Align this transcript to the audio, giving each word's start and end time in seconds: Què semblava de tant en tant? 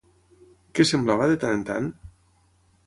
Què 0.79 0.85
semblava 0.93 1.29
de 1.33 1.39
tant 1.45 1.55
en 1.59 1.63
tant? 1.71 1.93